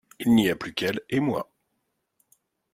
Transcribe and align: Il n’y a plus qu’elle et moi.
Il 0.17 0.33
n’y 0.33 0.49
a 0.49 0.55
plus 0.55 0.73
qu’elle 0.73 0.99
et 1.11 1.19
moi. 1.19 1.51